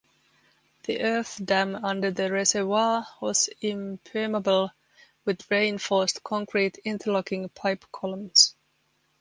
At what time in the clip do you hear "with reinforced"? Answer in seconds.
5.25-6.23